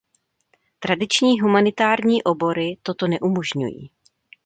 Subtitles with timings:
[0.79, 3.89] Tradiční humanitní obory toto neumožňují.